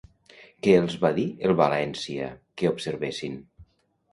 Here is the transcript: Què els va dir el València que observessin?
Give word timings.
Què 0.67 0.71
els 0.77 0.95
va 1.03 1.11
dir 1.17 1.25
el 1.49 1.53
València 1.61 2.31
que 2.63 2.73
observessin? 2.73 3.37